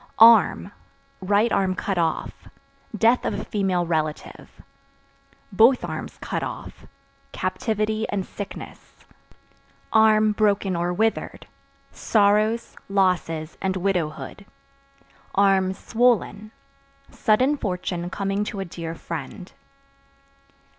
[0.17, 0.71] Arm
[1.21, 2.47] (Right arm cut off)
[2.97, 4.49] death of a female relative;
[5.51, 6.87] (both arms cut off)
[7.33, 9.05] captivity and sickness;
[10.33, 11.45] (broken or withered)
[11.91, 14.47] sorrows, losses and widowhood;
[15.73, 16.49] (swollen)
[17.11, 19.51] sudden fortune coming to a dear friend.